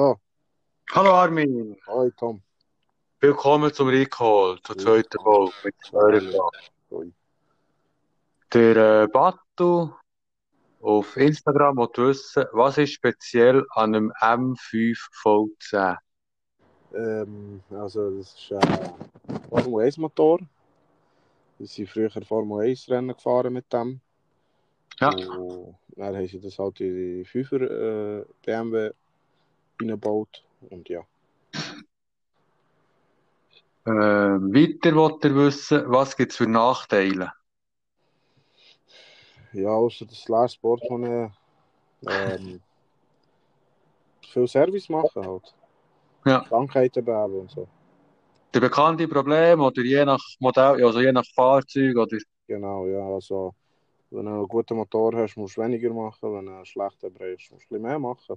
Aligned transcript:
So, 0.00 0.18
Hallo 0.92 1.10
Armin, 1.10 1.76
hi 1.86 2.10
Tom. 2.16 2.40
willkommen 3.20 3.70
zum 3.70 3.88
Recall, 3.88 4.58
zur 4.64 4.78
zweiten 4.78 5.18
Folge 5.22 5.52
mit 5.62 5.74
Hörern. 5.92 7.14
Der 8.54 9.02
äh, 9.02 9.06
Batu 9.08 9.90
auf 10.80 11.16
Instagram 11.18 11.76
wollte 11.76 12.06
wissen, 12.06 12.46
was 12.52 12.78
ist 12.78 12.94
speziell 12.94 13.66
an 13.72 13.94
einem 13.94 14.12
M5 14.22 14.96
V10? 15.22 15.98
Ähm, 16.94 17.62
also, 17.68 18.10
das 18.16 18.34
ist 18.34 18.52
ein 18.54 18.94
Formel 19.50 19.84
1 19.84 19.98
Motor. 19.98 20.38
Wir 21.58 21.66
sind 21.66 21.90
früher 21.90 22.10
Formel 22.10 22.70
1 22.70 22.88
Rennen 22.88 23.08
gefahren 23.08 23.52
mit 23.52 23.70
dem. 23.70 24.00
Ja. 24.98 25.10
Und 25.10 25.76
dann 25.88 26.16
haben 26.16 26.26
sie 26.26 26.40
das 26.40 26.58
halt 26.58 26.80
in 26.80 26.94
die 26.94 27.26
5er 27.26 28.22
äh, 28.22 28.24
BMW 28.46 28.92
reingebaut. 29.80 30.44
Und 30.68 30.88
ja. 30.88 31.00
Äh, 33.86 33.90
weiter 33.90 34.94
wollte 34.94 35.28
er 35.28 35.34
wissen, 35.36 35.82
was 35.86 36.16
gibt 36.16 36.32
es 36.32 36.38
für 36.38 36.46
Nachteile? 36.46 37.32
Ja, 39.52 39.70
außer 39.70 40.04
das 40.06 40.20
Slash 40.20 40.54
Sport, 40.54 40.82
wo 40.88 40.98
ich, 40.98 41.30
ähm, 42.08 42.60
viel 44.32 44.46
Service 44.46 44.88
machen 44.88 45.26
halt. 45.26 45.54
Ja. 46.24 46.40
Krankheiten 46.40 47.04
beheben 47.04 47.40
und 47.40 47.50
so. 47.50 47.66
Der 48.52 48.60
bekannte 48.60 49.08
Problem 49.08 49.60
oder 49.60 49.82
je 49.82 50.04
nach 50.04 50.20
Modell, 50.38 50.84
also 50.84 51.00
je 51.00 51.12
nach 51.12 51.24
Fahrzeug 51.34 51.96
oder 51.96 52.18
Genau, 52.50 52.84
ja. 52.86 53.06
Also, 53.14 53.54
wenn 54.10 54.24
du 54.24 54.32
einen 54.32 54.48
guten 54.48 54.76
Motor 54.76 55.14
hast, 55.14 55.36
musst 55.36 55.56
du 55.56 55.62
weniger 55.62 55.94
machen. 55.94 56.34
Wenn 56.34 56.46
du 56.46 56.52
einen 56.52 56.66
schlechten 56.66 57.14
brauchst, 57.14 57.52
musst 57.52 57.70
du 57.70 57.76
ein 57.76 57.80
bisschen 57.80 57.82
mehr 57.82 57.98
machen. 58.00 58.36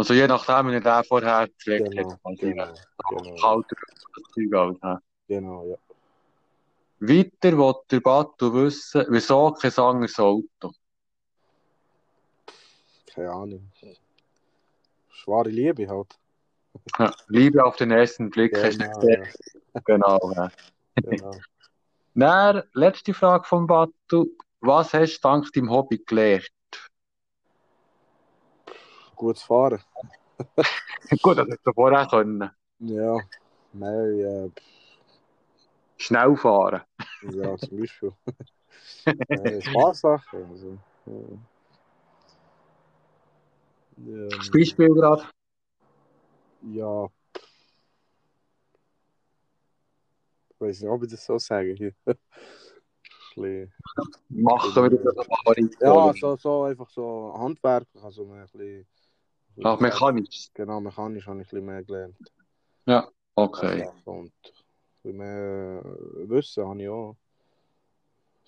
Also 0.00 0.14
je 0.14 0.26
nachdem, 0.26 0.68
wie 0.68 0.74
er 0.76 0.80
den 0.80 1.04
vorher 1.04 1.46
gepflegt 1.46 1.90
Genau, 1.90 2.12
hat. 2.12 2.20
Also, 2.24 2.36
genau, 2.46 2.74
genau. 3.10 3.36
Kalter 3.36 3.76
Zeug 4.34 4.52
halt, 4.54 4.78
hä? 4.82 4.96
Genau, 5.28 5.66
ja. 5.66 5.76
Weiter 7.00 7.58
wollte 7.58 7.84
der 7.90 8.00
Batu 8.00 8.54
wissen, 8.54 9.04
wieso 9.10 9.52
kein 9.52 9.76
anderes 9.76 10.18
Auto? 10.18 10.72
Keine 13.14 13.30
Ahnung. 13.30 13.70
Schwere 15.10 15.50
Liebe 15.50 15.86
halt. 15.86 16.18
Ja, 16.98 17.12
Liebe 17.28 17.62
auf 17.62 17.76
den 17.76 17.90
ersten 17.90 18.30
Blick 18.30 18.56
hast 18.56 18.80
du 18.80 18.84
Genau, 18.84 19.00
gesehen. 19.00 19.28
ja. 19.74 19.80
Genau. 19.84 20.32
Ja. 20.34 20.50
Genau. 20.94 21.40
Dann, 22.14 22.62
letzte 22.72 23.12
Frage 23.12 23.44
von 23.44 23.66
Batu. 23.66 24.30
Was 24.62 24.94
hast 24.94 25.18
du 25.18 25.28
dank 25.28 25.52
deinem 25.52 25.70
Hobby 25.70 25.98
gelernt? 26.06 26.48
Gutes 29.20 29.42
Fahren. 29.42 29.78
Gut, 31.20 31.36
das 31.36 31.46
du 31.62 31.72
vorher 31.74 32.06
können. 32.06 32.50
Ja. 32.78 33.18
Nein, 33.74 34.20
äh, 34.20 34.50
Schnell 35.98 36.34
fahren. 36.38 36.80
ja, 37.30 37.54
zum 37.58 37.80
Beispiel. 37.80 38.12
äh, 39.04 39.60
Fahrsachen. 39.60 40.50
Also, 40.50 40.78
ja. 41.04 41.12
Ähm, 43.98 44.28
Beispiel 44.54 44.88
gerade. 44.94 45.24
ja. 46.72 47.06
Ich 50.48 50.60
weiß 50.60 50.80
nicht, 50.80 50.90
ob 50.90 51.02
ich 51.02 51.10
das 51.10 51.26
so 51.26 51.36
sage 51.38 51.74
hier. 51.74 51.92
Bisschen- 53.34 53.70
Machen 54.30 54.74
wir 54.74 55.12
das 55.14 55.28
mal 55.28 55.56
Ja, 55.80 56.12
so, 56.18 56.36
so 56.36 56.62
einfach 56.64 56.88
so 56.88 57.34
handwerklich, 57.38 58.02
also 58.02 58.32
ein 58.32 58.40
bisschen. 58.42 58.86
Ach, 59.62 59.80
mechanisch. 59.80 60.48
Genau, 60.54 60.80
mechanisch 60.80 61.26
habe 61.26 61.40
ich 61.40 61.46
ein 61.46 61.50
bisschen 61.50 61.66
mehr 61.66 61.82
gelernt. 61.82 62.16
Okay. 63.34 63.88
Und 64.04 64.32
ein 64.32 64.32
bisschen 65.02 65.18
mehr 65.18 65.82
Wissen 66.28 66.66
habe 66.66 66.82
ich 66.82 66.88
auch. 66.88 67.16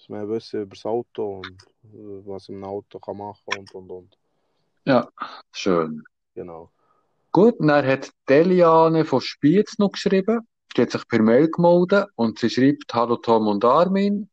Ein 0.09 0.15
mehr 0.15 0.28
Wissen 0.28 0.62
über 0.62 0.75
das 0.75 0.84
Auto 0.84 1.37
und 1.38 1.62
äh, 1.84 2.26
was 2.26 2.49
ein 2.49 2.65
Auto 2.65 2.99
kann 2.99 3.16
machen 3.16 3.43
und 3.56 3.75
und 3.75 3.91
und. 3.91 4.19
Ja, 4.84 5.09
schön. 5.53 6.03
Genau. 6.34 6.71
Gut, 7.31 7.55
dann 7.60 7.87
hat 7.87 8.10
Deliane 8.28 9.05
von 9.05 9.21
Spiez 9.21 9.78
noch 9.78 9.93
geschrieben. 9.93 10.47
Die 10.76 10.82
hat 10.82 10.91
sich 10.91 11.06
per 11.06 11.22
Mail 11.22 11.50
gemeldet 11.50 12.09
und 12.16 12.38
sie 12.38 12.50
schreibt, 12.50 12.93
Hallo 12.93 13.16
Tom 13.16 13.47
und 13.47 13.65
Armin. 13.65 14.28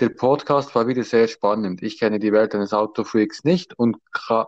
Der 0.00 0.08
Podcast 0.08 0.74
war 0.74 0.86
wieder 0.88 1.04
sehr 1.04 1.28
spannend. 1.28 1.82
Ich 1.82 1.98
kenne 1.98 2.18
die 2.18 2.32
Welt 2.32 2.54
eines 2.54 2.72
Autofreaks 2.72 3.44
nicht 3.44 3.78
und, 3.78 3.96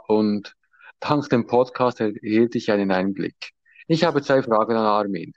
und 0.08 0.56
dank 1.00 1.28
dem 1.30 1.46
Podcast 1.46 2.00
erhielt 2.00 2.54
ich 2.54 2.70
einen 2.70 2.90
Einblick. 2.90 3.52
Ich 3.88 4.04
habe 4.04 4.22
zwei 4.22 4.42
Fragen 4.42 4.72
an 4.76 4.86
Armin. 4.86 5.32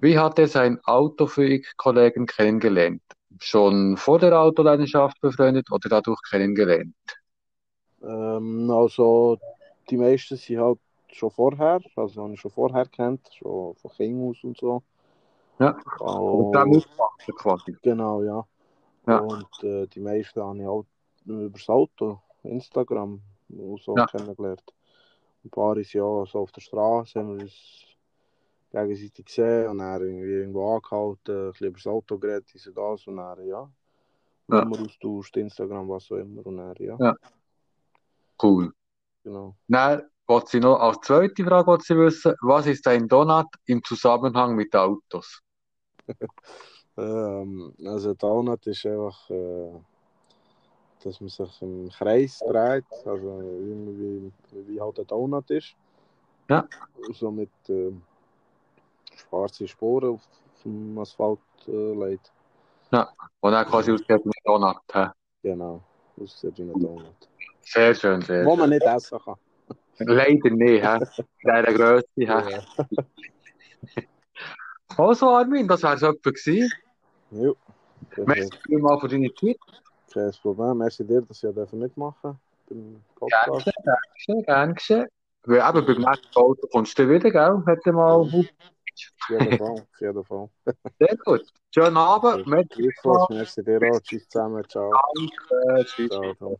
Wie 0.00 0.18
hat 0.18 0.38
er 0.38 0.48
seinen 0.48 0.80
Autofreak-Kollegen 0.84 2.26
kennengelernt? 2.26 3.02
Schon 3.40 3.96
vor 3.96 4.18
der 4.18 4.38
Autoleidenschaft 4.40 5.20
befreundet 5.20 5.70
oder 5.72 5.88
dadurch 5.88 6.20
kennengelernt? 6.30 6.94
Ähm, 8.02 8.70
also, 8.70 9.38
die 9.90 9.96
meisten 9.96 10.36
sind 10.36 10.58
halt 10.60 10.78
schon 11.12 11.30
vorher, 11.30 11.80
also 11.96 12.22
habe 12.22 12.34
ich 12.34 12.40
schon 12.40 12.50
vorher 12.50 12.86
kennt, 12.86 13.28
schon 13.32 13.74
von 13.76 13.90
Kind 13.92 14.22
aus 14.22 14.44
und 14.44 14.56
so. 14.58 14.82
Ja. 15.58 15.76
Und 15.98 16.52
dann 16.52 16.68
Und, 16.68 16.76
aufgewachsen 16.76 17.34
quasi. 17.34 17.76
genau, 17.82 18.22
ja. 18.22 18.46
Ja. 19.06 19.18
Und 19.18 19.62
äh, 19.62 19.86
die 19.88 20.00
meisten 20.00 20.40
habe 20.42 20.58
ich 20.58 20.66
auch 20.66 20.86
über 21.24 21.50
das 21.50 21.68
Auto, 21.68 22.20
Instagram, 22.42 23.20
und 23.48 23.80
so 23.82 23.96
Ja. 23.96 24.06
kennengelernt. 24.06 24.62
Ein 25.44 25.50
paar 25.50 25.76
ist 25.76 25.92
ja 25.92 26.02
so 26.26 26.40
auf 26.40 26.52
der 26.52 26.60
Straße, 26.60 27.18
haben 27.18 27.36
wir 27.36 27.42
uns 27.44 27.54
gegenseitig 28.72 29.24
gesehen 29.24 29.68
und 29.68 29.78
dann 29.78 30.02
irgendwie 30.02 30.28
irgendwo 30.30 30.74
angehalten, 30.74 31.46
ein 31.46 31.52
bisschen 31.52 31.66
über 31.68 31.76
das 31.78 31.86
Auto 31.86 32.18
geredet, 32.18 32.48
und 32.66 32.76
das 32.76 33.06
und 33.06 33.16
dann, 33.16 33.46
ja. 33.46 33.70
Ja. 34.50 34.64
Nummer 34.64 34.80
austauscht, 34.84 35.36
Instagram, 35.36 35.88
was 35.88 36.10
auch 36.10 36.16
immer 36.16 36.44
und 36.46 36.56
dann, 36.56 36.74
ja. 36.78 36.96
Ja. 36.98 37.14
Cool. 38.42 38.72
Genau. 39.24 39.54
Dann 39.68 40.02
wollte 40.26 40.46
sie 40.50 40.60
noch 40.60 40.78
als 40.78 40.98
zweite 41.00 41.44
Frage 41.44 41.78
sie 41.82 41.96
wissen, 41.96 42.34
was 42.42 42.66
ist 42.66 42.86
ein 42.86 43.08
Donut 43.08 43.46
im 43.66 43.82
Zusammenhang 43.84 44.54
mit 44.54 44.74
Autos? 44.74 45.40
Ähm, 46.98 47.72
also 47.86 48.12
Donut 48.14 48.66
ist 48.66 48.84
einfach, 48.84 49.30
äh, 49.30 49.70
dass 51.04 51.20
man 51.20 51.28
sich 51.28 51.62
im 51.62 51.88
Kreis 51.90 52.38
dreht, 52.40 52.84
also 53.04 53.40
wie, 53.40 54.32
wie, 54.52 54.68
wie 54.68 54.80
halt 54.80 54.98
ein 54.98 55.06
Donut 55.06 55.50
ist. 55.50 55.74
Ja. 56.48 56.66
So 57.12 57.30
mit 57.30 57.50
ähm, 57.68 58.02
schwarzen 59.14 59.68
Sporen 59.68 60.14
auf 60.14 60.22
dem 60.64 60.98
Asphalt 60.98 61.40
äh, 61.66 61.70
legt. 61.70 62.32
Und 63.40 63.52
dann 63.52 63.66
quasi 63.66 63.92
aussieht 63.92 64.08
wie 64.08 64.14
ein 64.14 64.44
Donut. 64.44 64.76
hä? 64.92 65.06
Genau, 65.42 65.82
aussieht 66.20 66.58
wie 66.58 66.62
ein 66.62 66.72
Donut. 66.72 67.28
Sehr 67.60 67.94
schön, 67.94 68.22
sehr 68.22 68.44
Wo 68.44 68.56
man 68.56 68.70
nicht 68.70 68.82
essen 68.82 69.18
kann. 69.18 69.36
Leider 69.98 70.50
nicht, 70.50 70.84
hä? 70.84 70.96
In 70.96 71.26
dieser 71.44 71.62
Größe, 71.74 72.06
hä? 72.16 72.24
Ja. 72.26 72.62
Also 74.96 75.28
Armin, 75.28 75.68
das 75.68 75.82
wäre 75.82 75.94
es 75.94 76.02
etwa 76.02 76.30
gewesen. 76.30 76.72
Ja. 77.30 77.52
Merci 78.16 78.58
vielmals 78.66 79.00
für 79.00 79.08
deine 79.08 79.32
Zeit. 79.34 79.58
Kein 80.18 80.32
Problem. 80.42 80.78
Merci 80.78 81.06
dir, 81.06 81.22
dass 81.22 81.42
ich 81.42 81.54
dürfen 81.54 81.78
mitmachen 81.78 82.38
geschehen, 82.68 83.72
gerne 83.84 83.96
geschehen, 84.14 84.42
gerne 84.42 84.74
geschehen. 84.74 85.06
Weil 85.44 85.56
eben 85.58 85.86
beim 85.86 85.98
nächsten 86.02 86.36
Auto 86.36 86.66
kommst 86.72 86.98
du 86.98 87.08
wieder, 87.08 87.30
gell? 87.30 87.62
Hätte 87.66 87.92
mal. 87.92 88.16
Auf 88.16 88.32
jeden 89.28 89.56
Fall, 89.56 89.68
auf 89.68 90.00
jeden 90.00 90.24
Fall. 90.24 90.48
Sehr 90.98 91.16
gut. 91.24 91.46
Schönen 91.72 91.96
Abend. 91.96 92.44
Gleichfalls, 92.44 93.28
merci 93.30 93.62
dir 93.62 93.80
auch. 93.82 94.00
Tschüss 94.00 94.28
zusammen, 94.28 94.64
ciao. 94.68 94.90
Danke. 94.90 95.84
Tschüss. 95.84 96.10
Ciao, 96.10 96.34
ciao. 96.34 96.58